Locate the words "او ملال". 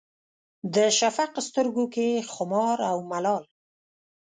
2.91-3.43